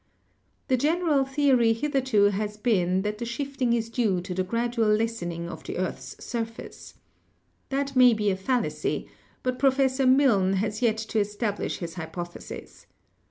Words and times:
The 0.67 0.77
general 0.77 1.25
theory 1.25 1.73
hitherto 1.73 2.31
has 2.31 2.57
been 2.57 3.03
that 3.03 3.19
the 3.19 3.23
shifting 3.25 3.71
is 3.73 3.87
due 3.87 4.19
to 4.21 4.33
the 4.33 4.41
gradual 4.43 4.87
lessening 4.87 5.47
of 5.47 5.63
the 5.63 5.77
earth's 5.77 6.15
surface. 6.25 6.95
That 7.69 7.95
may 7.95 8.15
be 8.15 8.31
a 8.31 8.35
fallacy, 8.35 9.07
but 9.43 9.59
Professor 9.59 10.07
Milne 10.07 10.53
has 10.53 10.81
yet 10.81 10.97
to 10.97 11.19
establish 11.19 11.77
his 11.77 11.93
hy 11.93 12.07
pothesis. 12.07 12.87